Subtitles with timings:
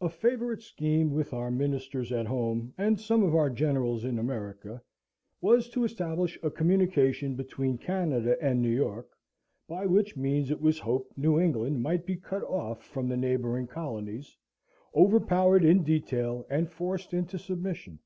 [0.00, 4.80] A favourite scheme with our ministers at home and some of our generals in America,
[5.40, 9.08] was to establish a communication between Canada and New York,
[9.66, 13.66] by which means it was hoped New England might be cut off from the neighbouring
[13.66, 14.36] colonies,
[14.94, 17.98] overpowered in detail, and forced into submission.